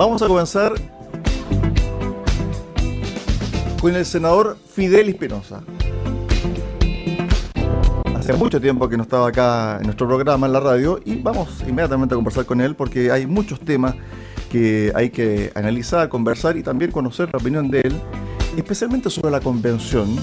[0.00, 0.72] Vamos a comenzar
[3.82, 5.60] con el senador Fidel Espinosa.
[8.14, 11.62] Hace mucho tiempo que no estaba acá en nuestro programa en la radio y vamos
[11.68, 13.94] inmediatamente a conversar con él porque hay muchos temas
[14.50, 17.92] que hay que analizar, conversar y también conocer la opinión de él,
[18.56, 20.16] especialmente sobre la convención,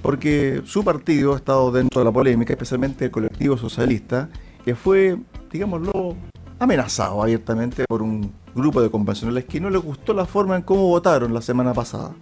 [0.00, 4.28] porque su partido ha estado dentro de la polémica, especialmente el colectivo socialista,
[4.64, 5.16] que fue,
[5.50, 6.14] digámoslo,
[6.58, 10.88] amenazado abiertamente por un grupo de convencionales que no les gustó la forma en cómo
[10.88, 12.12] votaron la semana pasada.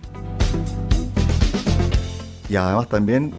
[2.49, 3.35] Y además también,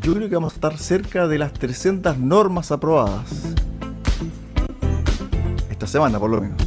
[0.00, 3.54] yo creo que vamos a estar cerca de las 300 normas aprobadas.
[5.70, 6.58] Esta semana, por lo menos.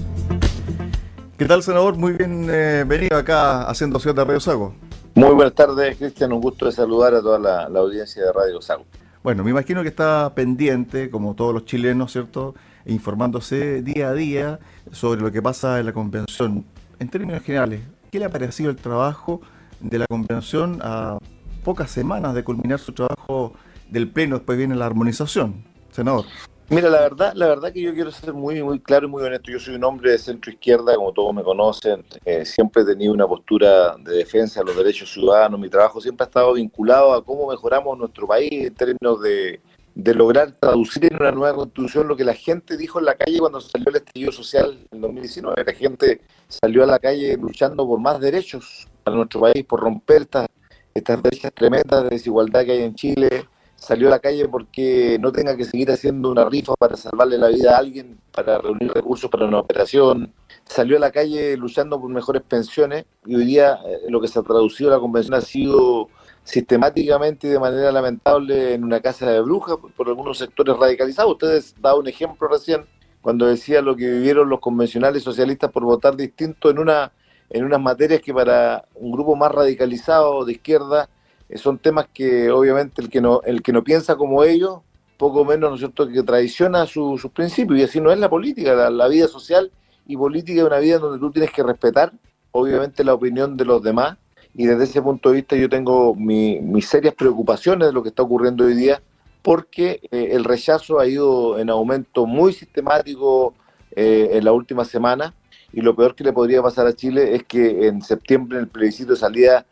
[1.38, 1.98] ¿Qué tal, senador?
[1.98, 4.74] Muy bienvenido eh, acá haciendo Ciudad de Radio Sago.
[5.14, 6.32] Muy buenas tardes, Cristian.
[6.32, 8.86] Un gusto de saludar a toda la, la audiencia de Radio Sago.
[9.22, 12.56] Bueno, me imagino que está pendiente, como todos los chilenos, ¿cierto?
[12.88, 14.60] Informándose día a día
[14.92, 16.66] sobre lo que pasa en la convención.
[17.00, 19.42] En términos generales, ¿qué le ha parecido el trabajo
[19.80, 21.18] de la convención a
[21.64, 23.54] pocas semanas de culminar su trabajo
[23.90, 24.38] del pleno?
[24.38, 26.26] Después viene la armonización, senador.
[26.70, 29.50] Mira, la verdad, la verdad que yo quiero ser muy, muy claro y muy honesto.
[29.50, 32.04] Yo soy un hombre de centro izquierda, como todos me conocen.
[32.26, 35.62] Eh, siempre he tenido una postura de defensa de los derechos ciudadanos.
[35.62, 39.62] Mi trabajo siempre ha estado vinculado a cómo mejoramos nuestro país en términos de,
[39.98, 43.40] de lograr traducir en una nueva constitución lo que la gente dijo en la calle
[43.40, 45.64] cuando salió el estallido social en 2019.
[45.66, 50.22] La gente salió a la calle luchando por más derechos para nuestro país, por romper
[50.22, 50.48] estas,
[50.94, 53.48] estas brechas tremendas de desigualdad que hay en Chile.
[53.76, 57.48] Salió a la calle porque no tenga que seguir haciendo una rifa para salvarle la
[57.48, 60.32] vida a alguien, para reunir recursos para una operación.
[60.66, 64.38] Salió a la calle luchando por mejores pensiones y hoy día eh, lo que se
[64.38, 66.10] ha traducido a la convención ha sido
[66.48, 71.34] sistemáticamente y de manera lamentable en una casa de brujas por algunos sectores radicalizados.
[71.34, 72.86] Ustedes daban un ejemplo recién
[73.22, 77.12] cuando decía lo que vivieron los convencionales socialistas por votar distinto en una
[77.50, 81.10] en unas materias que para un grupo más radicalizado de izquierda
[81.50, 84.80] eh, son temas que obviamente el que no el que no piensa como ellos
[85.18, 88.74] poco menos no es cierto que traiciona sus principios y así no es la política
[88.74, 89.72] la, la vida social
[90.06, 92.14] y política es una vida donde tú tienes que respetar
[92.52, 94.18] obviamente la opinión de los demás
[94.58, 98.24] y desde ese punto de vista yo tengo mis serias preocupaciones de lo que está
[98.24, 99.02] ocurriendo hoy día
[99.44, 103.54] porque eh, el rechazo ha ido en aumento muy sistemático
[103.92, 105.36] eh, en la última semana
[105.72, 108.70] y lo peor que le podría pasar a Chile es que en septiembre en el
[108.70, 109.66] plebiscito de salida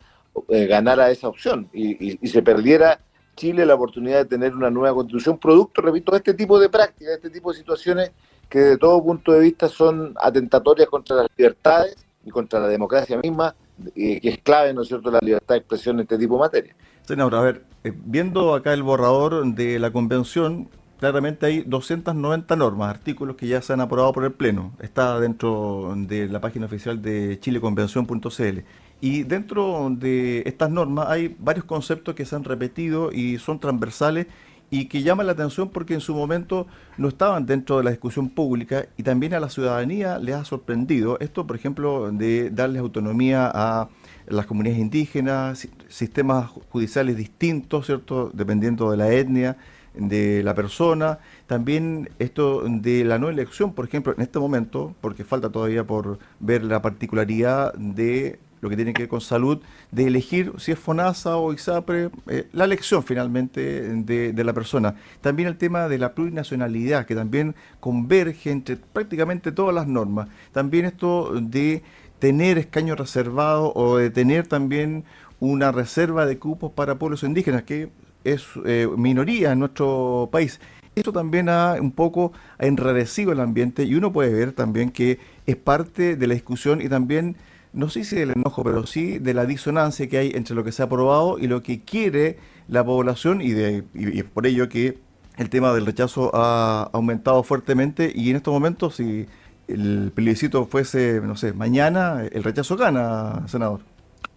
[0.48, 3.00] eh, ganara esa opción y, y, se perdiera
[3.34, 7.08] Chile la oportunidad de tener una nueva constitución producto, repito, de este tipo de prácticas,
[7.08, 8.12] de este tipo de situaciones
[8.48, 13.18] que de todo punto de vista son atentatorias contra las libertades y contra la democracia
[13.18, 13.54] misma
[13.94, 16.76] que es clave, ¿no es cierto?, la libertad de expresión en este tipo de materia.
[17.02, 22.90] Senador, a ver, eh, viendo acá el borrador de la convención, claramente hay 290 normas,
[22.90, 24.72] artículos que ya se han aprobado por el Pleno.
[24.80, 28.58] Está dentro de la página oficial de chileconvención.cl.
[29.00, 34.26] Y dentro de estas normas hay varios conceptos que se han repetido y son transversales
[34.70, 36.66] y que llaman la atención porque en su momento
[36.98, 41.18] no estaban dentro de la discusión pública y también a la ciudadanía les ha sorprendido
[41.20, 43.88] esto, por ejemplo, de darles autonomía a
[44.26, 48.30] las comunidades indígenas, sistemas judiciales distintos, ¿cierto?
[48.34, 49.56] Dependiendo de la etnia
[49.94, 55.24] de la persona, también esto de la no elección, por ejemplo, en este momento, porque
[55.24, 59.60] falta todavía por ver la particularidad de lo que tiene que ver con salud,
[59.92, 64.96] de elegir si es FONASA o ISAPRE, eh, la elección finalmente de, la persona.
[65.20, 70.28] También el tema de la plurinacionalidad, que también converge entre prácticamente todas las normas.
[70.52, 71.84] También esto de
[72.18, 75.04] tener escaños reservados o de tener también
[75.38, 77.90] una reserva de cupos para pueblos indígenas, que
[78.24, 80.58] es eh, minoría en nuestro país.
[80.96, 85.54] Esto también ha un poco enrarecido el ambiente y uno puede ver también que es
[85.54, 87.36] parte de la discusión y también
[87.76, 90.72] no sé si del enojo, pero sí de la disonancia que hay entre lo que
[90.72, 92.38] se ha aprobado y lo que quiere
[92.68, 94.98] la población y, de, y, por ello que
[95.36, 99.26] el tema del rechazo ha aumentado fuertemente y en estos momentos si
[99.68, 103.80] el plebiscito fuese, no sé, mañana, el rechazo gana, senador.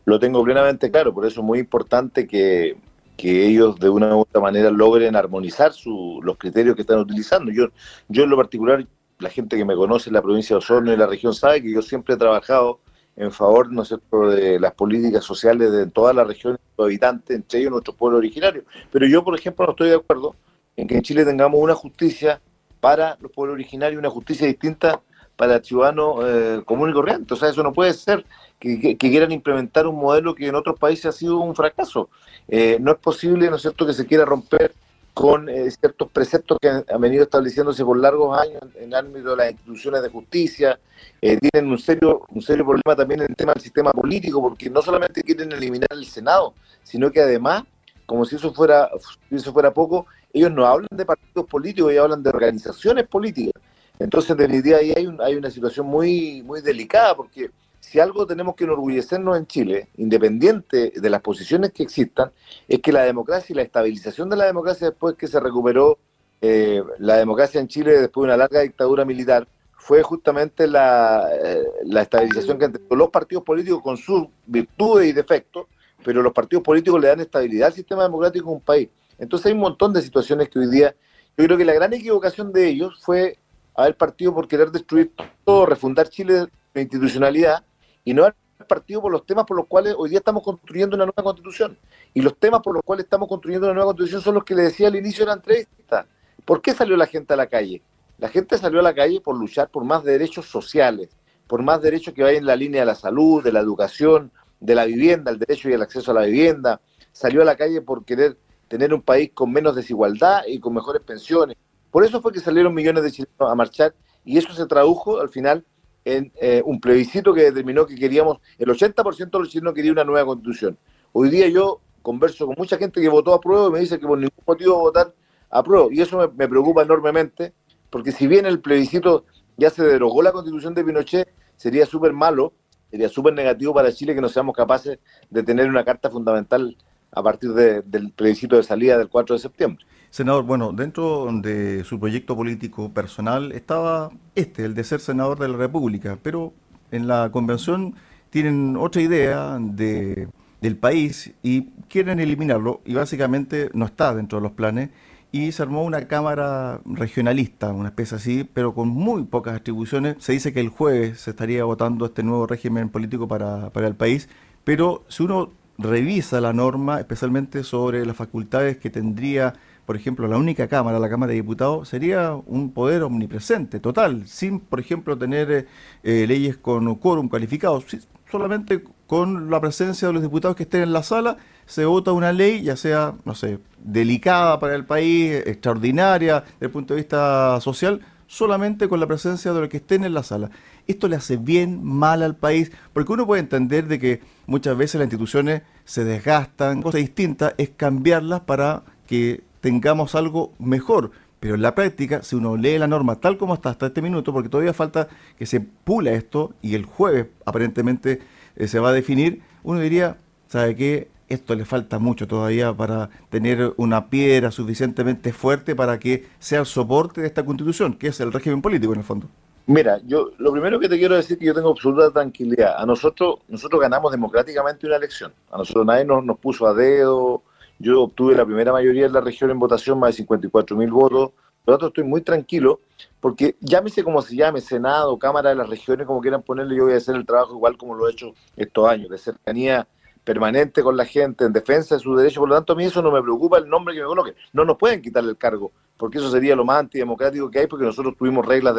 [0.03, 2.75] Lo tengo plenamente claro, por eso es muy importante que,
[3.15, 7.51] que ellos de una u otra manera logren armonizar su, los criterios que están utilizando.
[7.53, 7.67] Yo,
[8.09, 8.85] yo en lo particular,
[9.19, 11.71] la gente que me conoce en la provincia de Osorno y la región sabe que
[11.71, 12.81] yo siempre he trabajado
[13.19, 13.83] en favor ¿no
[14.29, 18.63] de las políticas sociales de toda la región, los habitantes, entre ellos nuestro pueblo originario.
[18.91, 20.35] Pero yo, por ejemplo, no estoy de acuerdo
[20.77, 22.39] en que en Chile tengamos una justicia
[22.79, 25.01] para los pueblos originarios, una justicia distinta
[25.35, 27.33] para el ciudadano eh, común y corriente.
[27.33, 28.25] O sea, eso no puede ser
[28.57, 32.09] que, quieran implementar un modelo que en otros países ha sido un fracaso.
[32.47, 34.73] Eh, no es posible, ¿no es cierto?, que se quiera romper
[35.19, 39.51] con eh, ciertos preceptos que han venido estableciéndose por largos años en, ámbito de las
[39.51, 40.79] instituciones de justicia.
[41.21, 44.69] Eh, tienen un serio, un serio problema también en el tema del sistema político, porque
[44.69, 47.63] no solamente quieren eliminar el Senado, sino que además,
[48.05, 48.89] como si eso fuera,
[49.29, 53.61] eso fuera poco, ellos no hablan de partidos políticos, ellos hablan de organizaciones políticas.
[53.99, 58.55] Entonces, en definitiva, ahí hay, hay una situación muy, muy delicada, porque si algo tenemos
[58.55, 62.31] que enorgullecernos en Chile, independiente de las posiciones que existan,
[62.67, 65.97] es que la democracia y la estabilización de la democracia después que se recuperó
[66.41, 69.47] eh, la democracia en Chile después de una larga dictadura militar,
[69.79, 75.13] fue justamente la, eh, la estabilización que tenido los partidos políticos con sus virtudes y
[75.13, 75.67] defectos,
[76.03, 78.89] pero los partidos políticos le dan estabilidad al sistema democrático de un país.
[79.17, 80.95] Entonces hay un montón de situaciones que hoy día,
[81.37, 83.37] yo creo que la gran equivocación de ellos fue
[83.73, 85.11] haber partido por querer destruir
[85.45, 87.63] todo, refundar Chile de institucionalidad,
[88.03, 88.35] y no al
[88.67, 91.77] partido por los temas por los cuales hoy día estamos construyendo una nueva constitución.
[92.13, 94.63] Y los temas por los cuales estamos construyendo una nueva constitución son los que le
[94.63, 96.05] decía al inicio de la entrevista.
[96.45, 97.81] ¿Por qué salió la gente a la calle?
[98.17, 101.09] La gente salió a la calle por luchar por más derechos sociales,
[101.47, 104.75] por más derechos que vayan en la línea de la salud, de la educación, de
[104.75, 106.81] la vivienda, el derecho y el acceso a la vivienda.
[107.11, 108.37] Salió a la calle por querer
[108.67, 111.55] tener un país con menos desigualdad y con mejores pensiones.
[111.91, 113.95] Por eso fue que salieron millones de chilenos a marchar
[114.25, 115.65] y eso se tradujo al final
[116.05, 120.03] en eh, un plebiscito que determinó que queríamos, el 80% de los chilenos quería una
[120.03, 120.77] nueva constitución.
[121.11, 124.07] Hoy día yo converso con mucha gente que votó a prueba y me dice que
[124.07, 125.13] por ningún motivo votar
[125.49, 125.87] a prueba.
[125.91, 127.53] Y eso me, preocupa enormemente,
[127.89, 129.25] porque si bien el plebiscito
[129.57, 132.53] ya se derogó la constitución de Pinochet, sería súper malo,
[132.89, 134.99] sería súper negativo para Chile que no seamos capaces
[135.29, 136.77] de tener una carta fundamental
[137.11, 139.85] a partir del plebiscito de salida del 4 de septiembre.
[140.09, 145.49] Senador, bueno, dentro de su proyecto político personal estaba este, el de ser senador de
[145.49, 146.53] la República, pero
[146.91, 147.95] en la convención
[148.31, 150.27] tienen otra idea de,
[150.61, 154.89] del país y quieren eliminarlo y básicamente no está dentro de los planes
[155.31, 160.15] y se armó una cámara regionalista, una especie así, pero con muy pocas atribuciones.
[160.17, 163.95] Se dice que el jueves se estaría votando este nuevo régimen político para, para el
[163.95, 164.27] país,
[164.63, 169.53] pero si uno revisa la norma, especialmente sobre las facultades que tendría
[169.89, 174.59] por ejemplo, la única Cámara, la Cámara de Diputados, sería un poder omnipresente, total, sin,
[174.59, 175.67] por ejemplo, tener
[176.03, 177.83] eh, leyes con quórum calificado,
[178.29, 182.31] solamente con la presencia de los diputados que estén en la sala, se vota una
[182.31, 187.59] ley, ya sea, no sé, delicada para el país, extraordinaria desde el punto de vista
[187.59, 190.51] social, solamente con la presencia de los que estén en la sala.
[190.85, 194.99] Esto le hace bien mal al país, porque uno puede entender de que muchas veces
[194.99, 201.11] las instituciones se desgastan, cosa distinta es cambiarlas para que tengamos algo mejor.
[201.39, 204.33] Pero en la práctica, si uno lee la norma tal como está hasta este minuto,
[204.33, 205.07] porque todavía falta
[205.37, 208.19] que se pula esto y el jueves aparentemente
[208.55, 210.17] eh, se va a definir, uno diría,
[210.47, 211.07] ¿sabe qué?
[211.29, 216.65] Esto le falta mucho todavía para tener una piedra suficientemente fuerte para que sea el
[216.65, 219.27] soporte de esta constitución, que es el régimen político en el fondo.
[219.67, 222.73] Mira, yo lo primero que te quiero decir es que yo tengo absoluta tranquilidad.
[222.75, 225.31] A nosotros, nosotros ganamos democráticamente una elección.
[225.51, 227.43] A nosotros nadie nos, nos puso a dedo,
[227.79, 231.31] yo obtuve la primera mayoría de la región en votación, más de 54 mil votos.
[231.63, 232.81] Por lo tanto, estoy muy tranquilo,
[233.19, 236.93] porque llámese como se llame, Senado, Cámara de las Regiones, como quieran ponerle, yo voy
[236.93, 239.87] a hacer el trabajo igual como lo he hecho estos años, de cercanía
[240.23, 242.39] permanente con la gente, en defensa de sus derechos.
[242.39, 244.35] Por lo tanto, a mí eso no me preocupa el nombre que me coloque.
[244.53, 247.85] No nos pueden quitar el cargo, porque eso sería lo más antidemocrático que hay, porque
[247.85, 248.75] nosotros tuvimos reglas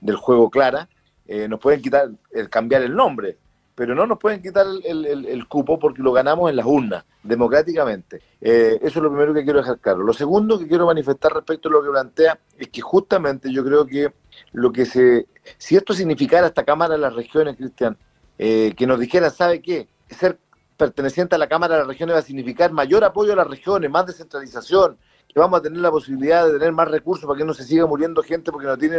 [0.00, 0.88] del, juego claras.
[1.26, 3.36] Eh, nos pueden quitar el cambiar el nombre,
[3.78, 8.20] pero no nos pueden quitar el, cupo porque lo ganamos en las urnas, democráticamente.
[8.40, 10.00] Eh, eso es lo primero que quiero dejar claro.
[10.00, 13.86] Lo segundo que quiero manifestar respecto a lo que plantea es que justamente yo creo
[13.86, 14.12] que
[14.50, 15.28] lo que se...
[15.58, 17.96] Si esto significara esta Cámara de las Regiones, Cristian,
[18.36, 19.86] eh, que nos dijera, ¿sabe qué?
[20.10, 20.40] Ser
[20.76, 23.88] perteneciente a la Cámara de las Regiones va a significar mayor apoyo a las regiones,
[23.92, 27.54] más descentralización, que vamos a tener la posibilidad de tener más recursos para que no
[27.54, 28.98] se siga muriendo gente porque no tiene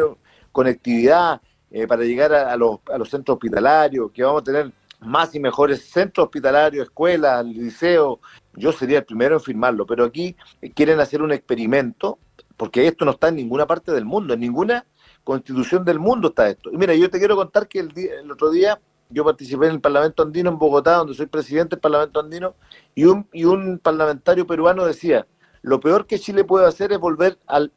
[0.53, 4.71] conectividad, eh, para llegar a, los, a, los, centros hospitalarios, que vamos a tener
[5.01, 8.19] más y mejores centros hospitalarios, escuelas, liceos.
[8.55, 10.35] Yo sería el primero en firmarlo, pero aquí
[10.73, 12.19] quieren hacer un experimento,
[12.57, 14.85] porque esto no está en ninguna parte del mundo, en ninguna
[15.23, 16.71] constitución del mundo está esto.
[16.71, 19.81] Y mira, yo te quiero contar que el, el otro día yo participé en el
[19.81, 22.55] Parlamento Andino en Bogotá, donde soy presidente del Parlamento Andino,
[22.93, 25.25] y un, y un parlamentario peruano decía,
[25.61, 27.71] lo peor que Chile puede hacer es volver al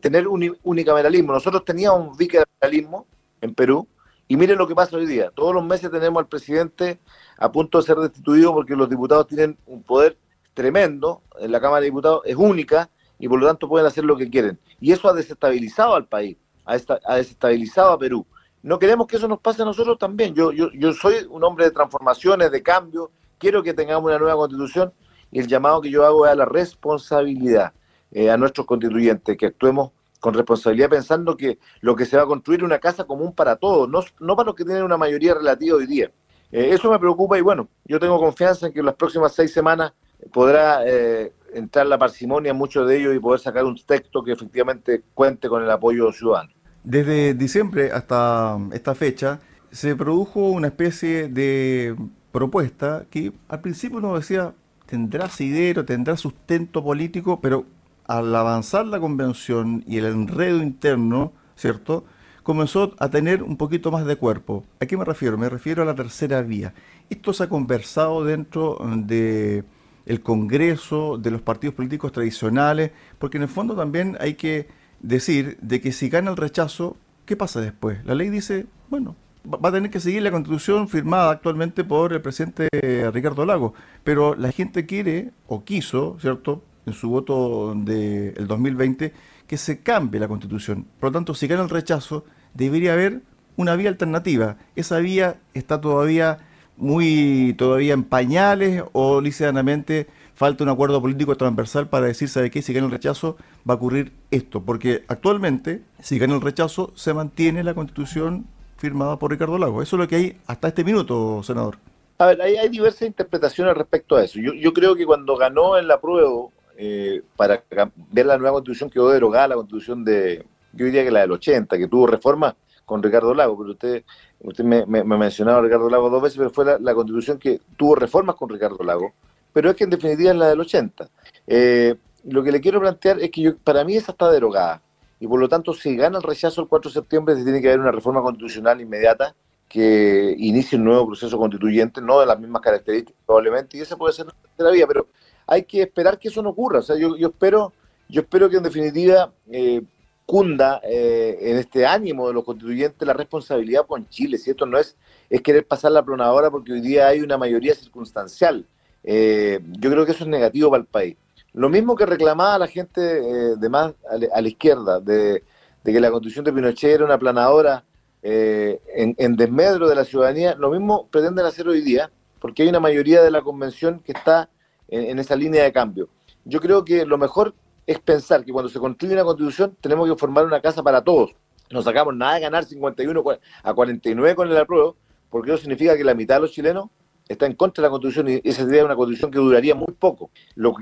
[0.00, 1.32] tener un unicameralismo.
[1.32, 3.06] Nosotros teníamos un bicameralismo
[3.42, 3.86] en Perú
[4.26, 5.30] y miren lo que pasa hoy día.
[5.30, 6.98] Todos los meses tenemos al presidente
[7.36, 10.16] a punto de ser destituido porque los diputados tienen un poder
[10.54, 14.16] tremendo, en la Cámara de Diputados es única y por lo tanto pueden hacer lo
[14.16, 14.58] que quieren.
[14.80, 18.24] Y eso ha desestabilizado al país, ha desestabilizado a Perú.
[18.62, 20.34] No queremos que eso nos pase a nosotros también.
[20.34, 24.36] Yo, yo, yo soy un hombre de transformaciones, de cambio, quiero que tengamos una nueva
[24.36, 24.92] constitución
[25.30, 27.72] y el llamado que yo hago es a la responsabilidad.
[28.12, 29.90] eh, a nuestros constituyentes, que actuemos
[30.22, 33.56] con responsabilidad pensando que lo que se va a construir es una casa común para
[33.56, 36.12] todos, no, no para los que tienen una mayoría relativa hoy día.
[36.52, 39.52] Eh, eso me preocupa y bueno, yo tengo confianza en que en las próximas seis
[39.52, 39.92] semanas
[40.32, 44.30] podrá eh, entrar la parsimonia en muchos de ellos y poder sacar un texto que
[44.30, 46.52] efectivamente cuente con el apoyo ciudadano.
[46.84, 49.40] Desde diciembre hasta esta fecha
[49.72, 51.96] se produjo una especie de
[52.30, 54.54] propuesta que al principio uno decía
[54.86, 57.66] tendrá asidero, tendrá sustento político, pero
[58.06, 62.04] al avanzar la convención y el enredo interno, ¿cierto?
[62.42, 64.64] comenzó a tener un poquito más de cuerpo.
[64.80, 65.38] ¿A qué me refiero?
[65.38, 66.74] Me refiero a la tercera vía.
[67.08, 69.64] Esto se ha conversado dentro de
[70.06, 74.68] el Congreso, de los partidos políticos tradicionales, porque en el fondo también hay que
[75.00, 78.04] decir de que si gana el rechazo, ¿qué pasa después?
[78.04, 79.14] La ley dice, bueno,
[79.46, 82.68] va a tener que seguir la constitución firmada actualmente por el presidente
[83.12, 89.12] Ricardo Lago, pero la gente quiere o quiso, ¿cierto?, en su voto del 2020,
[89.46, 90.86] que se cambie la constitución.
[90.98, 92.24] Por lo tanto, si gana el rechazo,
[92.54, 93.22] debería haber
[93.56, 94.56] una vía alternativa.
[94.76, 96.38] Esa vía está todavía
[96.76, 102.62] muy todavía en pañales o lícitamente falta un acuerdo político transversal para decir, ¿sabe qué?
[102.62, 103.36] Si gana el rechazo
[103.68, 104.62] va a ocurrir esto.
[104.62, 108.46] Porque actualmente, si gana el rechazo, se mantiene la constitución
[108.76, 109.82] firmada por Ricardo Lago.
[109.82, 111.78] Eso es lo que hay hasta este minuto, senador.
[112.18, 114.40] A ver, hay, diversas interpretaciones respecto a eso.
[114.40, 116.30] Yo, yo creo que cuando ganó en la prueba
[116.76, 117.62] eh, para
[118.10, 121.76] ver la nueva constitución quedó derogada la constitución de, yo diría que la del 80,
[121.78, 124.04] que tuvo reforma con Ricardo Lago, pero usted,
[124.40, 127.60] usted me, me, me mencionaba a Ricardo Lago dos veces, pero fue la, constitución que
[127.76, 129.12] tuvo reformas con Ricardo Lago,
[129.52, 131.08] pero es que en definitiva es la del 80.
[131.46, 134.82] Eh, lo que le quiero plantear es que yo, para mí esa está derogada,
[135.20, 137.68] y por lo tanto si gana el rechazo el 4 de septiembre se tiene que
[137.68, 139.34] haber una reforma constitucional inmediata
[139.68, 144.12] que inicie un nuevo proceso constituyente, no de las mismas características probablemente, y esa puede
[144.12, 144.26] ser
[144.58, 145.06] la vía, pero
[145.46, 146.80] hay que esperar que eso no ocurra.
[146.80, 147.72] O sea, yo, yo espero,
[148.08, 149.82] yo espero que en definitiva eh,
[150.26, 154.38] cunda eh, en este ánimo de los constituyentes la responsabilidad con Chile.
[154.38, 154.96] Si esto no es,
[155.28, 158.66] es querer pasar la plonadora porque hoy día hay una mayoría circunstancial.
[159.04, 161.16] Eh, yo creo que eso es negativo para el país.
[161.54, 165.44] Lo mismo que reclamaba la gente de más a la, izquierda, de,
[165.84, 167.84] que la constitución de Pinochet era una planadora
[168.22, 172.80] en, en desmedro de la ciudadanía, lo mismo pretenden hacer hoy día, porque hay una
[172.80, 174.48] mayoría de la convención que está
[174.88, 176.08] en, esa línea de cambio.
[176.44, 177.54] Yo creo que lo mejor
[177.86, 181.30] es pensar que cuando se construye una constitución tenemos que formar una casa para todos.
[181.70, 183.22] No sacamos nada de ganar 51
[183.62, 184.96] a 49 con el apruebo,
[185.30, 186.88] porque eso significa que la mitad de los chilenos
[187.28, 190.30] está en contra de la constitución y esa sería una constitución que duraría muy poco.
[190.54, 190.74] Lo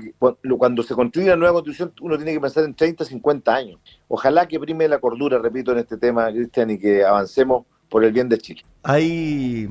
[0.57, 3.79] cuando se construye una nueva constitución uno tiene que pensar en 30, 50 años.
[4.07, 8.11] Ojalá que prime la cordura, repito, en este tema, Cristian, y que avancemos por el
[8.11, 8.63] bien de Chile.
[8.83, 9.69] Hay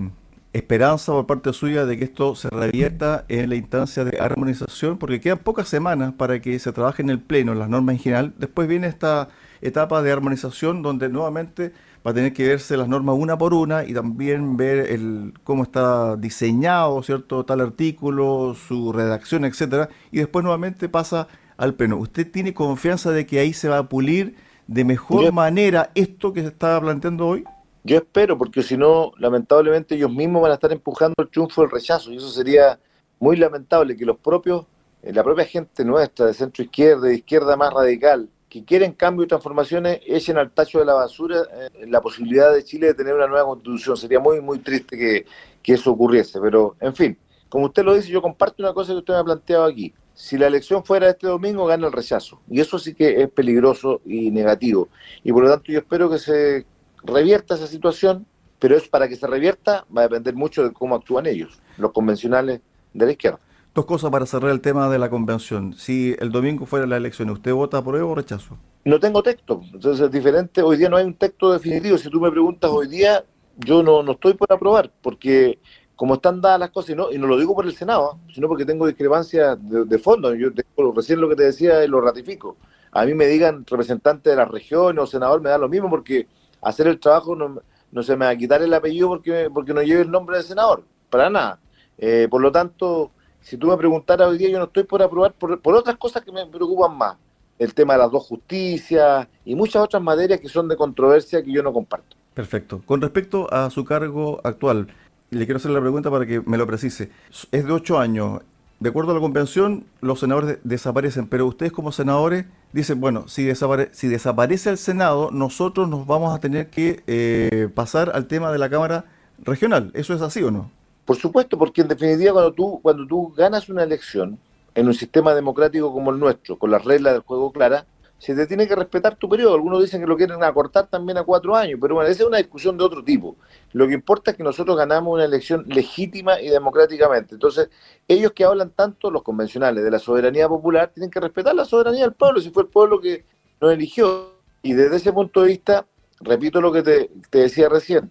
[0.52, 5.21] esperanza por parte suya de que esto se revierta en la instancia de armonización, porque
[5.21, 8.35] quedan pocas semanas para que se trabaje en el Pleno, las normas en general.
[8.38, 9.28] Después viene esta
[9.61, 11.73] etapa de armonización donde nuevamente
[12.04, 15.62] va a tener que verse las normas una por una y también ver el, cómo
[15.62, 21.99] está diseñado cierto tal artículo, su redacción, etcétera, y después nuevamente pasa al Pleno.
[21.99, 24.35] ¿Usted tiene confianza de que ahí se va a pulir
[24.66, 27.45] de mejor manera esto que se está planteando hoy?
[27.82, 31.70] Yo espero, porque si no, lamentablemente ellos mismos van a estar empujando el triunfo del
[31.70, 32.78] rechazo, y eso sería
[33.18, 34.66] muy lamentable que los propios,
[35.02, 39.25] eh, la propia gente nuestra, de centro izquierda, de izquierda más radical, que quieren cambio
[39.25, 43.14] y transformaciones, echen al tacho de la basura eh, la posibilidad de Chile de tener
[43.14, 43.96] una nueva constitución.
[43.96, 45.25] Sería muy, muy triste que,
[45.62, 46.40] que eso ocurriese.
[46.40, 47.16] Pero, en fin,
[47.49, 49.94] como usted lo dice, yo comparto una cosa que usted me ha planteado aquí.
[50.14, 52.40] Si la elección fuera este domingo, gana el rechazo.
[52.50, 54.88] Y eso sí que es peligroso y negativo.
[55.22, 56.66] Y por lo tanto yo espero que se
[57.02, 58.26] revierta esa situación,
[58.59, 61.92] pero es para que se revierta va a depender mucho de cómo actúan ellos, los
[61.92, 62.61] convencionales
[62.92, 63.40] de la izquierda.
[63.75, 65.75] Dos cosas para cerrar el tema de la convención.
[65.75, 68.59] Si el domingo fuera la elección, ¿usted vota por o rechazo?
[68.85, 70.62] No tengo texto, entonces es diferente.
[70.62, 71.97] Hoy día no hay un texto definitivo.
[71.97, 73.25] Si tú me preguntas hoy día,
[73.57, 75.59] yo no, no estoy por aprobar, porque
[76.00, 78.49] como están dadas las cosas, y no, y no lo digo por el Senado, sino
[78.49, 80.35] porque tengo discrepancias de, fondo.
[80.35, 82.57] Yo tengo, recién lo que te decía y lo ratifico.
[82.90, 86.26] A mí me digan representante de la región o senador, me da lo mismo porque
[86.62, 90.02] hacer el trabajo no, se me va a quitar el apellido porque, porque no lleve
[90.02, 91.59] el nombre de senador, para nada.
[91.99, 95.33] Eh, por lo tanto, si tú me preguntaras hoy día, yo no estoy por aprobar
[95.35, 97.17] por otras cosas que me preocupan más.
[97.59, 101.52] El tema de las dos justicias y muchas otras materias que son de controversia que
[101.52, 102.17] yo no comparto.
[102.33, 102.81] Perfecto.
[102.87, 104.88] Con respecto a su cargo actual,
[105.31, 107.11] le quiero hacer la pregunta para que me lo precise.
[107.52, 108.40] Es de ocho años.
[108.79, 113.50] De acuerdo a la convención, los senadores desaparecen, pero ustedes como senadores dicen, bueno, si,
[113.92, 118.58] si desaparece el Senado, nosotros nos vamos a tener que eh, pasar al tema de
[118.58, 119.04] la Cámara
[119.38, 119.90] Regional.
[119.94, 120.70] ¿Eso es así o no?
[121.04, 124.38] Por supuesto, porque en definitiva cuando tú, cuando tú ganas una elección,
[124.74, 127.84] en un sistema democrático como el nuestro, con las reglas del juego claras,
[128.20, 129.54] se te tiene que respetar tu periodo.
[129.54, 132.36] Algunos dicen que lo quieren acortar también a cuatro años, pero bueno, esa es una
[132.36, 133.36] discusión de otro tipo.
[133.72, 137.34] Lo que importa es que nosotros ganamos una elección legítima y democráticamente.
[137.34, 137.70] Entonces,
[138.06, 142.02] ellos que hablan tanto, los convencionales, de la soberanía popular, tienen que respetar la soberanía
[142.02, 143.24] del pueblo, si fue el pueblo que
[143.58, 144.34] nos eligió.
[144.62, 145.86] Y desde ese punto de vista,
[146.20, 148.10] repito lo que te, decía recién,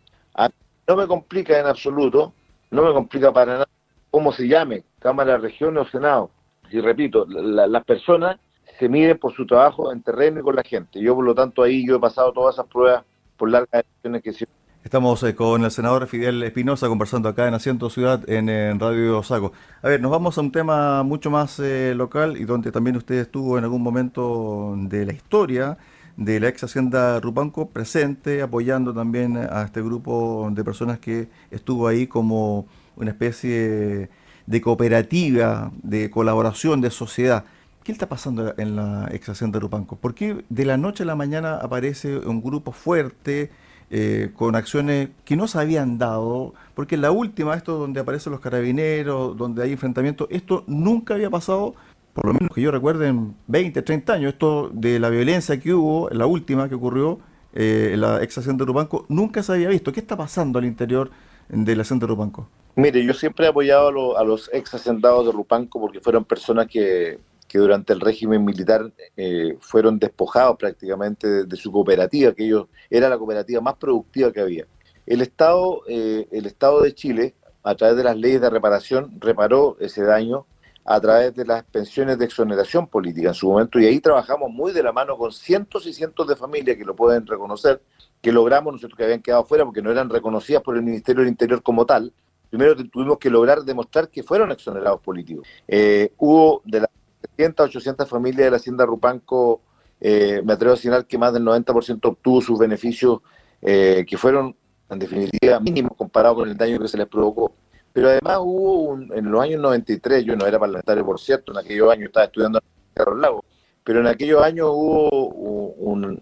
[0.87, 2.33] no me complica en absoluto,
[2.71, 3.67] no me complica para nada
[4.09, 6.31] cómo se llame, Cámara, Región o Senado.
[6.71, 8.39] Y repito, las personas
[8.79, 11.01] se mide por su trabajo en terreno y con la gente.
[11.01, 13.03] Yo, por lo tanto, ahí yo he pasado todas esas pruebas
[13.37, 14.51] por largas elecciones que sido.
[14.81, 19.51] Estamos eh, con el senador Fidel Espinosa conversando acá en Asiento Ciudad en, Radio Sago.
[19.81, 23.15] A ver, nos vamos a un tema mucho más eh, local y donde también usted
[23.15, 25.77] estuvo en algún momento de la historia
[26.15, 31.87] de la ex Hacienda Rupanco presente, apoyando también a este grupo de personas que estuvo
[31.87, 34.09] ahí como una especie
[34.45, 37.45] de cooperativa, de colaboración, de sociedad.
[37.89, 39.95] ¿Qué está pasando en la extracción de Rupanco?
[39.95, 43.49] ¿Por qué de la noche a la mañana aparece un grupo fuerte
[43.89, 46.53] eh, con acciones que no se habían dado?
[46.75, 51.73] Porque la última, esto donde aparecen los carabineros, donde hay enfrentamientos, esto nunca había pasado,
[52.13, 54.33] por lo menos que yo recuerde, en 20, 30 años.
[54.33, 57.17] Esto de la violencia que hubo, la última que ocurrió
[57.55, 59.91] eh, en la extracción de Rupanco, nunca se había visto.
[59.91, 61.09] ¿Qué está pasando al interior
[61.47, 62.47] de la de Rupanco?
[62.75, 67.19] Mire, yo siempre he apoyado a, los ex hacendados de Rupanco porque fueron personas que
[67.49, 73.09] que durante el régimen militar eh, fueron despojados prácticamente de, su cooperativa, que ellos era
[73.09, 74.67] la cooperativa más productiva que había.
[75.07, 79.77] El Estado, eh, el Estado de Chile, a través de las leyes de reparación, reparó
[79.79, 80.45] ese daño
[80.85, 84.71] a través de las pensiones de exoneración política en su momento, y ahí trabajamos muy
[84.71, 87.81] de la mano con cientos y cientos de familias que lo pueden reconocer,
[88.21, 91.29] que logramos, nosotros que habían quedado fuera porque no eran reconocidas por el Ministerio del
[91.29, 92.13] Interior como tal,
[92.49, 95.47] primero tuvimos que lograr demostrar que fueron exonerados políticos.
[95.67, 96.89] Eh, hubo de la
[97.21, 99.61] 700, 800 familias de la Hacienda Rupanco,
[99.99, 103.19] eh, me atrevo a señalar que más del 90% obtuvo sus beneficios,
[103.61, 104.55] eh, que fueron
[104.89, 107.53] en definitiva mínimos comparados con el daño que se les provocó.
[107.91, 111.91] Pero además hubo en los años 93, yo no era parlamentario por cierto, en aquellos
[111.91, 113.43] años estaba estudiando en Carlos Lago,
[113.83, 116.17] pero en aquellos años hubo un,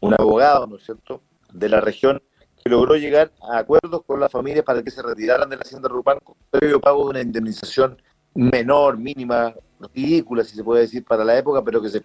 [0.00, 2.22] un abogado, ¿no es cierto?, de la región
[2.62, 5.88] que logró llegar a acuerdos con las familias para que se retiraran de la Hacienda
[5.88, 8.00] Rupanco, previo pago de una indemnización
[8.34, 9.54] menor, mínima,
[9.88, 12.02] ridícula, si se puede decir, para la época, pero que se,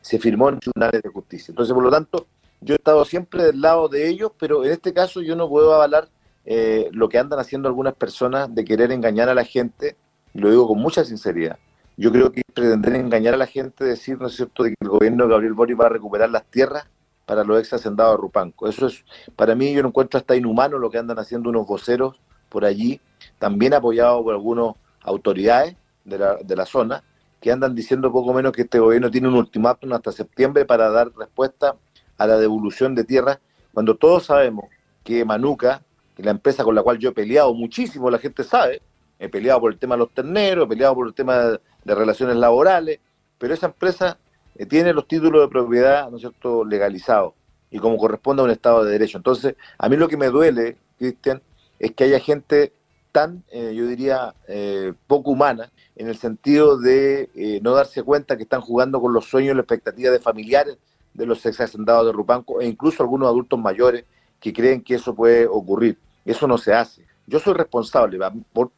[0.00, 1.52] se firmó en tribunales de justicia.
[1.52, 2.26] Entonces, por lo tanto,
[2.60, 5.74] yo he estado siempre del lado de ellos, pero en este caso yo no puedo
[5.74, 6.08] avalar
[6.44, 9.96] eh, lo que andan haciendo algunas personas de querer engañar a la gente,
[10.34, 11.58] y lo digo con mucha sinceridad.
[11.96, 14.88] Yo creo que pretender engañar a la gente, decir, ¿no es cierto?, de que el
[14.88, 16.86] gobierno de Gabriel Boric va a recuperar las tierras
[17.26, 18.68] para los ex hacendados de Rupanco.
[18.68, 19.04] Eso es,
[19.36, 23.00] para mí, yo no encuentro hasta inhumano lo que andan haciendo unos voceros por allí,
[23.38, 27.02] también apoyados por algunos autoridades de la, de la zona,
[27.40, 31.12] que andan diciendo poco menos que este gobierno tiene un ultimátum hasta septiembre para dar
[31.16, 31.76] respuesta
[32.16, 33.38] a la devolución de tierras,
[33.72, 34.66] cuando todos sabemos
[35.04, 35.82] que Manuca,
[36.16, 38.82] que la empresa con la cual yo he peleado muchísimo, la gente sabe,
[39.18, 41.60] he peleado por el tema de los terneros, he peleado por el tema de,
[41.94, 43.00] relaciones laborales,
[43.38, 44.18] pero esa empresa
[44.56, 47.34] eh, tiene los títulos de propiedad, ¿no es cierto?, legalizados
[47.70, 49.18] y como corresponde a un Estado de Derecho.
[49.18, 51.42] Entonces, a mí lo que me duele, Cristian,
[51.78, 52.72] es que haya gente
[53.12, 58.36] tan, eh, yo diría, eh, poco humana, en el sentido de eh, no darse cuenta
[58.36, 60.78] que están jugando con los sueños y las expectativas de familiares
[61.14, 64.04] de los ex hacendados de Rupanco e incluso algunos adultos mayores
[64.40, 65.98] que creen que eso puede ocurrir.
[66.24, 67.04] Eso no se hace.
[67.26, 68.18] Yo soy responsable.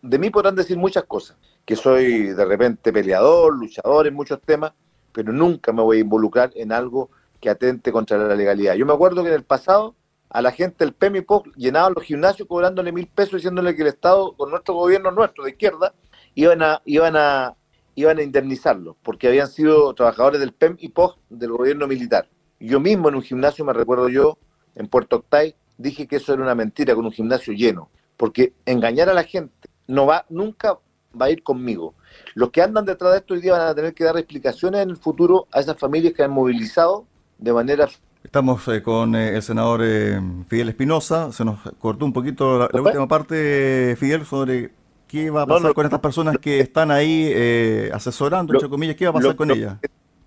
[0.02, 4.72] de mí podrán decir muchas cosas, que soy de repente peleador, luchador en muchos temas,
[5.12, 8.74] pero nunca me voy a involucrar en algo que atente contra la legalidad.
[8.74, 9.94] Yo me acuerdo que en el pasado
[10.30, 14.34] a la gente del PEMIPOC llenaban los gimnasios cobrándole mil pesos diciéndole que el Estado,
[14.36, 15.92] con nuestro gobierno nuestro de izquierda,
[16.34, 17.56] iban a, iban a,
[17.96, 22.28] iban a indemnizarlos, porque habían sido trabajadores del PEM y POG del gobierno militar.
[22.60, 24.38] Yo mismo en un gimnasio, me recuerdo yo,
[24.76, 29.08] en Puerto Octay, dije que eso era una mentira con un gimnasio lleno, porque engañar
[29.08, 30.78] a la gente no va, nunca
[31.20, 31.94] va a ir conmigo.
[32.34, 34.90] Los que andan detrás de esto hoy día van a tener que dar explicaciones en
[34.90, 37.06] el futuro a esas familias que han movilizado
[37.38, 37.88] de manera
[38.22, 41.32] Estamos eh, con eh, el senador eh, Fidel Espinosa.
[41.32, 44.72] Se nos cortó un poquito la, última parte, Fidel, sobre
[45.10, 48.94] ¿Qué va a pasar con estas personas que están ahí eh, asesorando, entre comillas?
[48.94, 49.76] ¿Qué va a pasar con ellas?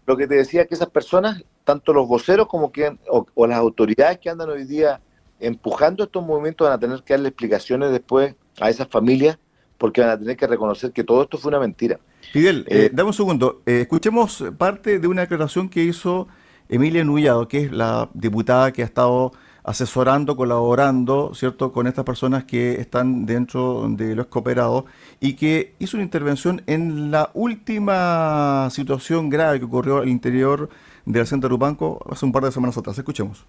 [0.06, 4.17] Lo que te decía que esas personas, tanto los voceros como que, o, las autoridades
[4.17, 4.99] que andan hoy día
[5.39, 9.39] empujando estos movimientos van a tener que darle explicaciones después a esas familias
[9.77, 12.01] porque van a tener que reconocer que todo esto fue una mentira.
[12.34, 13.62] Fidel, dame un segundo.
[13.65, 16.27] escuchemos parte de una declaración que hizo
[16.73, 19.31] Emilia Nullado, que es la diputada que ha estado
[19.63, 24.86] asesorando, colaborando, ¿cierto?, con estas personas que están dentro de los cooperados
[25.19, 30.69] y que hizo una intervención en la última situación grave que ocurrió al interior
[31.05, 32.97] de la Hacienda Rupanco hace un par de semanas atrás.
[32.97, 33.45] Escuchemos.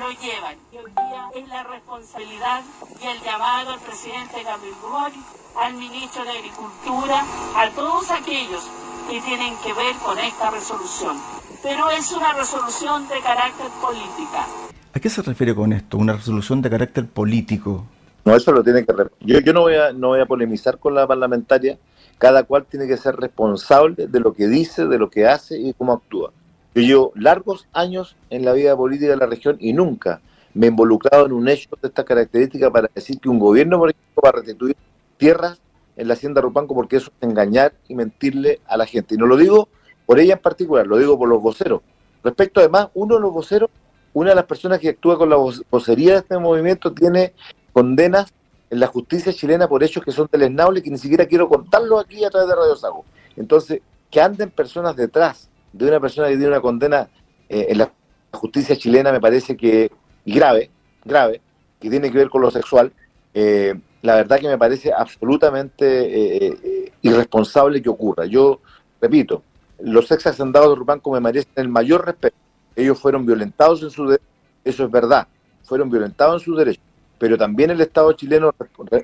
[0.00, 0.56] Lo llevan.
[0.72, 2.62] Y hoy día es la responsabilidad
[3.00, 5.24] y el llamado al presidente Gabriel Boric,
[5.56, 8.66] al ministro de Agricultura, a todos aquellos
[9.08, 11.16] que tienen que ver con esta resolución
[11.62, 14.46] pero es una resolución de carácter política.
[14.92, 15.98] ¿A qué se refiere con esto?
[15.98, 17.84] ¿Una resolución de carácter político?
[18.24, 18.92] No, eso lo tiene que...
[19.20, 21.78] Yo, yo no, voy a, no voy a polemizar con la parlamentaria.
[22.18, 25.72] Cada cual tiene que ser responsable de lo que dice, de lo que hace y
[25.72, 26.32] cómo actúa.
[26.74, 30.20] Yo llevo largos años en la vida política de la región y nunca
[30.54, 33.90] me he involucrado en un hecho de esta característica para decir que un gobierno, por
[33.90, 34.76] ejemplo, va a restituir
[35.16, 35.60] tierras
[35.96, 39.16] en la hacienda Rupanco porque eso es engañar y mentirle a la gente.
[39.16, 39.68] Y no lo digo
[40.06, 41.82] por ella en particular, lo digo por los voceros.
[42.22, 43.68] Respecto además, uno de los voceros,
[44.12, 47.32] una de las personas que actúa con la vocería de este movimiento tiene
[47.72, 48.32] condenas
[48.70, 52.24] en la justicia chilena por hechos que son deleznables que ni siquiera quiero contarlo aquí
[52.24, 53.04] a través de Radio Sago.
[53.36, 53.80] Entonces,
[54.10, 57.08] que anden personas detrás de una persona que tiene una condena
[57.48, 57.92] eh, en la
[58.32, 59.90] justicia chilena me parece que
[60.24, 60.70] grave,
[61.04, 61.40] grave,
[61.80, 62.92] que tiene que ver con lo sexual,
[63.34, 68.26] eh, la verdad que me parece absolutamente eh, irresponsable que ocurra.
[68.26, 68.60] Yo,
[69.00, 69.42] repito,
[69.80, 72.36] los ex hacendados de Rupanco me merecen el mayor respeto.
[72.76, 74.24] Ellos fueron violentados en su derecho,
[74.64, 75.26] eso es verdad,
[75.64, 76.84] fueron violentados en sus derechos,
[77.18, 78.54] pero también el Estado chileno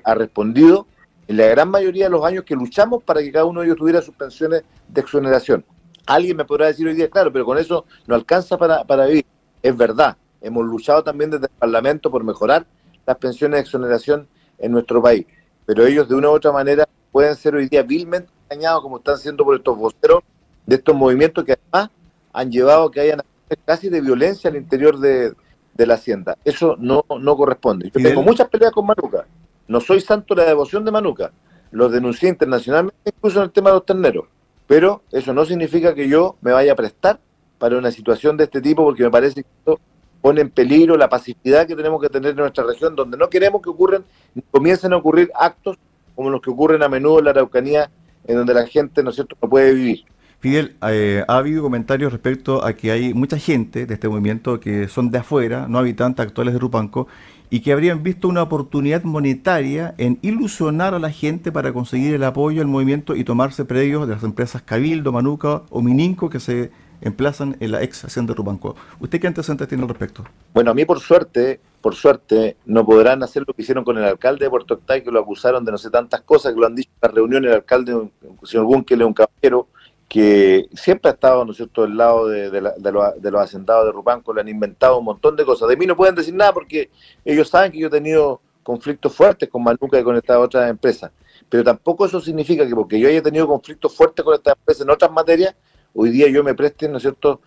[0.03, 0.87] ha respondido
[1.27, 3.77] en la gran mayoría de los años que luchamos para que cada uno de ellos
[3.77, 5.65] tuviera sus pensiones de exoneración.
[6.07, 9.25] Alguien me podrá decir hoy día, claro, pero con eso no alcanza para, para vivir.
[9.61, 12.65] Es verdad, hemos luchado también desde el Parlamento por mejorar
[13.05, 15.25] las pensiones de exoneración en nuestro país,
[15.65, 19.17] pero ellos de una u otra manera pueden ser hoy día vilmente engañados como están
[19.17, 20.23] siendo por estos voceros
[20.65, 21.91] de estos movimientos que además
[22.33, 23.21] han llevado a que hayan
[23.65, 25.33] casi de violencia al interior de,
[25.77, 26.37] la hacienda.
[26.43, 27.91] Eso no, no corresponde.
[27.93, 29.25] Yo tengo muchas peleas con Manuca.
[29.67, 31.31] No soy santo de la devoción de Manuca.
[31.71, 34.25] Los denuncié internacionalmente, incluso en el tema de los terneros.
[34.67, 37.19] Pero eso no significa que yo me vaya a prestar
[37.57, 39.79] para una situación de este tipo, porque me parece que esto
[40.21, 43.61] pone en peligro la pacificidad que tenemos que tener en nuestra región, donde no queremos
[43.61, 44.03] que ocurran,
[44.51, 45.77] comiencen a ocurrir actos
[46.15, 47.89] como los que ocurren a menudo en la Araucanía,
[48.25, 50.03] en donde la gente, ¿no es cierto?, no puede vivir.
[50.39, 54.87] Fidel, eh, ha habido comentarios respecto a que hay mucha gente de este movimiento que
[54.87, 57.07] son de afuera, no habitantes actuales de Rupanco,
[57.49, 62.23] y que habrían visto una oportunidad monetaria en ilusionar a la gente para conseguir el
[62.23, 66.71] apoyo al movimiento y tomarse predios de las empresas Cabildo, Manuca o Mininco que se
[67.01, 68.75] emplazan en la ex hacienda de Rupanco.
[68.99, 70.23] ¿Usted qué antecedentes tiene al respecto?
[70.53, 74.03] Bueno, a mí por suerte, por suerte, no podrán hacer lo que hicieron con el
[74.03, 76.75] alcalde de Puerto Octay, que lo acusaron de no sé tantas cosas, que lo han
[76.75, 79.67] dicho en la reunión el alcalde, el señor Bunkel, un caballero,
[80.07, 84.33] que siempre ha estado, ¿no es cierto?, del lado de, de, los, hacendados de Rupanco,
[84.33, 85.67] le han inventado un montón de cosas.
[85.67, 86.89] De mí no pueden decir nada porque
[87.25, 91.11] ellos saben que yo he tenido conflictos fuertes con Manuca y con estas otras empresas.
[91.49, 94.89] Pero tampoco eso significa que porque yo haya tenido conflictos fuertes con estas empresas en
[94.89, 95.55] otras materias,
[95.93, 97.41] hoy día yo me preste, ¿no es cierto?,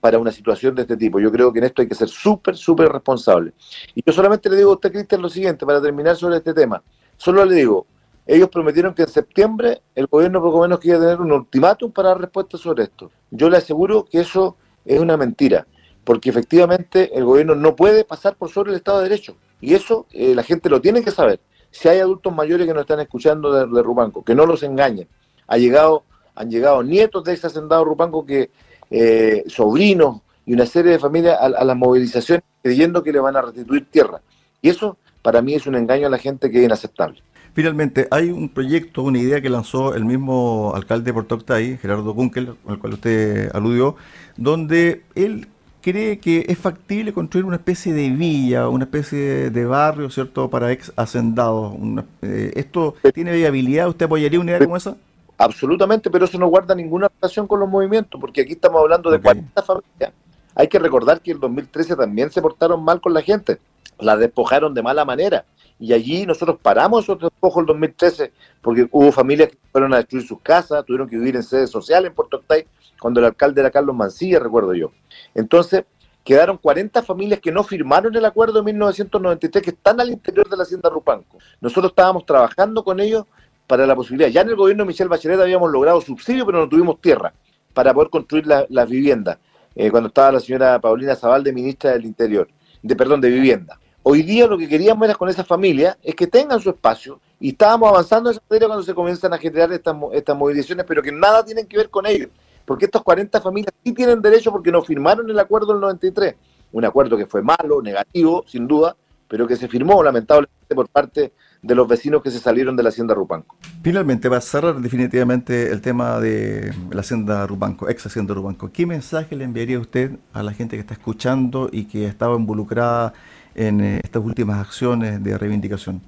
[0.00, 1.18] para una situación de este tipo.
[1.18, 3.52] Yo creo que en esto hay que ser súper, súper responsable.
[3.94, 6.82] Y yo solamente le digo a usted, Cristian, lo siguiente, para terminar sobre este tema.
[7.16, 7.86] Solo le digo,
[8.26, 12.20] ellos prometieron que en septiembre el gobierno poco menos quería tener un ultimátum para dar
[12.20, 13.10] respuesta sobre esto.
[13.30, 15.66] Yo le aseguro que eso es una mentira,
[16.04, 19.36] porque efectivamente el gobierno no puede pasar por sobre el Estado de Derecho.
[19.60, 21.40] Y eso eh, la gente lo tiene que saber.
[21.70, 25.08] Si hay adultos mayores que nos están escuchando de, de Rupanco, que no los engañen.
[25.46, 28.50] Ha llegado, han llegado nietos de ese hacendado Rupanco que
[28.90, 33.36] eh, sobrinos y una serie de familias a, a las movilizaciones creyendo que le van
[33.36, 34.22] a restituir tierra.
[34.62, 37.22] Y eso para mí es un engaño a la gente que es inaceptable.
[37.54, 42.12] Finalmente, hay un proyecto, una idea que lanzó el mismo alcalde de Puerto Octay, Gerardo
[42.12, 43.94] Kunkel, al cual usted aludió,
[44.36, 45.46] donde él
[45.80, 50.72] cree que es factible construir una especie de villa, una especie de barrio, ¿cierto?, para
[50.72, 51.76] ex hacendados.
[52.22, 53.88] Eh, ¿Esto tiene viabilidad?
[53.88, 54.96] ¿Usted apoyaría una idea como esa?
[55.38, 59.20] Absolutamente, pero eso no guarda ninguna relación con los movimientos, porque aquí estamos hablando de
[59.20, 60.12] 40 familias.
[60.56, 63.58] Hay que recordar que en el 2013 también se portaron mal con la gente,
[64.00, 65.44] la despojaron de mala manera
[65.78, 68.32] y allí nosotros paramos esos despojos el 2013
[68.62, 72.06] porque hubo familias que fueron a destruir sus casas, tuvieron que vivir en sede social
[72.06, 72.66] en Puerto Octay,
[73.00, 74.92] cuando el alcalde era Carlos Mancilla, recuerdo yo.
[75.34, 75.84] Entonces,
[76.24, 80.56] quedaron 40 familias que no firmaron el acuerdo de 1993 que están al interior de
[80.56, 81.38] la hacienda Rupanco.
[81.60, 83.26] Nosotros estábamos trabajando con ellos
[83.66, 84.30] para la posibilidad.
[84.30, 87.34] Ya en el gobierno de Michelle Bachelet habíamos logrado subsidio, pero no tuvimos tierra
[87.74, 89.38] para poder construir las viviendas,
[89.74, 92.48] eh, cuando estaba la señora Paulina Zabalde, ministra del Interior,
[92.82, 93.78] de perdón, de vivienda.
[94.06, 97.48] Hoy día lo que queríamos era con esa familia es que tengan su espacio y
[97.48, 101.10] estábamos avanzando en esa materia cuando se comienzan a generar estas, estas movilizaciones, pero que
[101.10, 102.28] nada tienen que ver con ellos.
[102.66, 106.34] porque estas 40 familias sí tienen derecho porque no firmaron el acuerdo del 93,
[106.72, 108.94] un acuerdo que fue malo, negativo, sin duda,
[109.26, 112.90] pero que se firmó lamentablemente por parte de los vecinos que se salieron de la
[112.90, 113.56] hacienda Rupanco.
[113.82, 118.70] Finalmente, va a cerrar definitivamente el tema de la hacienda Rupanco, ex hacienda Rupanco.
[118.70, 123.14] ¿Qué mensaje le enviaría usted a la gente que está escuchando y que estaba involucrada
[123.54, 126.00] en eh, estas últimas acciones de reivindicación?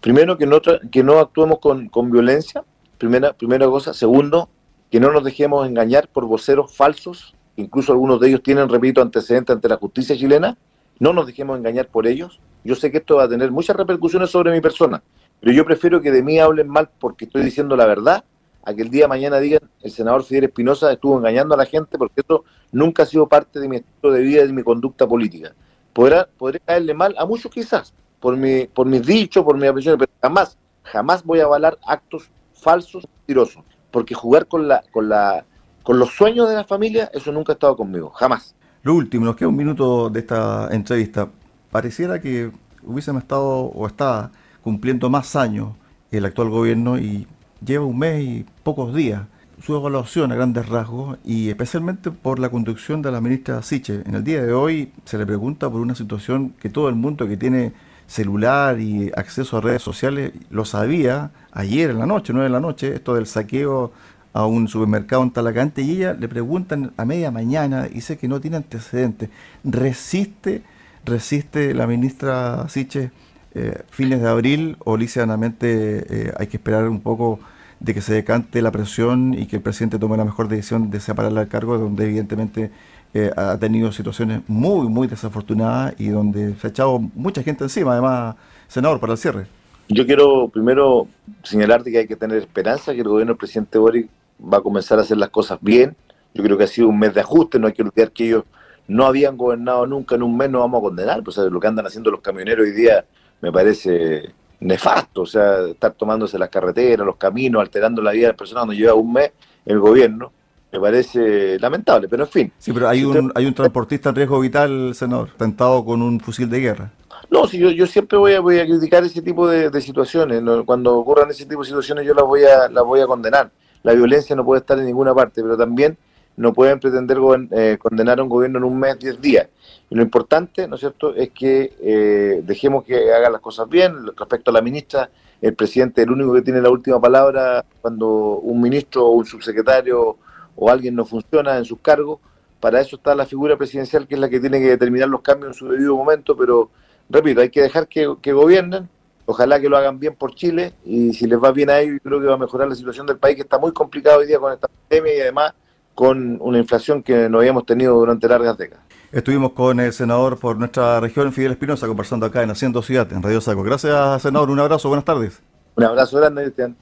[0.00, 2.64] Primero, que no, que no actuemos con, violencia,
[2.98, 3.94] primera, primera cosa.
[3.94, 4.48] Segundo,
[4.90, 9.54] que no nos dejemos engañar por voceros falsos, incluso algunos de ellos tienen, repito, antecedentes
[9.54, 10.56] ante la justicia chilena.
[10.98, 14.30] No nos dejemos engañar por ellos, yo sé que esto va a tener muchas repercusiones
[14.30, 15.02] sobre mi persona,
[15.40, 18.24] pero yo prefiero que de mí hablen mal porque estoy diciendo la verdad
[18.64, 21.66] a que el día de mañana digan el senador Fidel Espinosa estuvo engañando a la
[21.66, 24.62] gente porque esto nunca ha sido parte de mi estilo de vida y de mi
[24.62, 25.52] conducta política.
[25.92, 30.06] Podrá, podré caerle mal a muchos quizás por, mi, por mis dichos, por mis apreciaciones,
[30.06, 35.44] pero jamás, jamás voy a avalar actos falsos, mentirosos, porque jugar con, la, con, la,
[35.82, 38.54] con los sueños de la familia, eso nunca ha estado conmigo, jamás.
[38.82, 41.28] Lo último, nos queda un minuto de esta entrevista
[41.70, 42.52] pareciera que
[42.84, 44.30] hubiésemos estado o está
[44.62, 45.70] cumpliendo más años
[46.10, 47.26] el actual gobierno y
[47.64, 49.22] lleva un mes y pocos días
[49.64, 54.02] su evaluación a grandes rasgos y especialmente por la conducción de la ministra Siche.
[54.04, 57.28] En el día de hoy se le pregunta por una situación que todo el mundo
[57.28, 57.72] que tiene
[58.08, 62.60] celular y acceso a redes sociales lo sabía ayer en la noche, nueve de la
[62.60, 63.92] noche, esto del saqueo
[64.32, 68.40] a un supermercado en Talacante y ella le preguntan a media mañana dice que no
[68.40, 69.30] tiene antecedentes.
[69.62, 70.62] Resiste
[71.04, 73.12] resiste la ministra Siche
[73.54, 77.38] eh, fines de abril o lisianamente eh, hay que esperar un poco
[77.82, 81.00] de que se decante la presión y que el presidente tome la mejor decisión de
[81.00, 82.70] separarla del cargo, donde evidentemente
[83.12, 87.92] eh, ha tenido situaciones muy, muy desafortunadas y donde se ha echado mucha gente encima,
[87.92, 88.36] además,
[88.68, 89.46] senador, para el cierre.
[89.88, 91.08] Yo quiero primero
[91.42, 94.08] señalarte que hay que tener esperanza, que el gobierno del presidente Boric
[94.40, 95.96] va a comenzar a hacer las cosas bien.
[96.34, 98.44] Yo creo que ha sido un mes de ajuste, no hay que olvidar que ellos
[98.86, 101.22] no habían gobernado nunca en un mes, no vamos a condenar.
[101.24, 103.04] Pues lo que andan haciendo los camioneros hoy día
[103.40, 105.22] me parece nefasto.
[105.22, 108.74] O sea, estar tomándose las carreteras, los caminos, alterando la vida de las personas cuando
[108.74, 109.32] lleva un mes
[109.64, 110.32] el gobierno,
[110.72, 112.08] me parece lamentable.
[112.08, 112.52] Pero en fin.
[112.58, 116.48] Sí, pero hay, un, hay un transportista en riesgo vital, senador, tentado con un fusil
[116.48, 116.92] de guerra.
[117.30, 120.42] No, sí, yo, yo siempre voy a, voy a criticar ese tipo de, situaciones.
[120.66, 123.50] Cuando ocurran ese tipo de situaciones yo las voy, a, las voy a condenar.
[123.82, 125.96] La violencia no puede estar en ninguna parte, pero también
[126.36, 127.18] no pueden pretender
[127.50, 129.48] eh, condenar a un gobierno en un mes, diez días.
[129.92, 133.94] Y lo importante, ¿no es cierto?, es que eh, dejemos que haga las cosas bien.
[134.16, 135.10] Respecto a la ministra,
[135.42, 139.26] el presidente es el único que tiene la última palabra cuando un ministro o un
[139.26, 140.16] subsecretario
[140.56, 142.20] o alguien no funciona en sus cargos.
[142.58, 145.48] Para eso está la figura presidencial, que es la que tiene que determinar los cambios
[145.48, 146.70] en su debido momento, pero
[147.10, 148.88] repito, hay que dejar que, que gobiernen,
[149.26, 152.18] ojalá que lo hagan bien por Chile, y si les va bien a ellos, creo
[152.18, 154.54] que va a mejorar la situación del país, que está muy complicado hoy día con
[154.54, 155.52] esta pandemia y además
[155.94, 158.91] con una inflación que no habíamos tenido durante largas décadas.
[159.12, 163.22] Estuvimos con el senador por nuestra región, Fidel Espinosa, conversando acá en Haciendo Ciudad, en
[163.22, 163.62] Radio Saco.
[163.62, 164.48] Gracias, senador.
[164.48, 164.88] Un abrazo.
[164.88, 165.42] Buenas tardes.
[165.74, 166.74] Un abrazo grande, Cristian.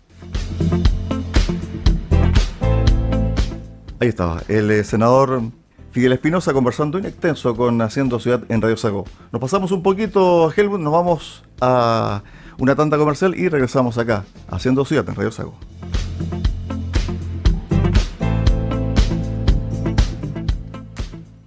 [3.98, 5.42] Ahí estaba, el eh, senador
[5.90, 9.04] Fidel Espinosa conversando en extenso con Haciendo Ciudad en Radio Saco.
[9.32, 12.22] Nos pasamos un poquito, Helmut, nos vamos a
[12.58, 15.54] una tanda comercial y regresamos acá, Haciendo Ciudad en Radio Saco.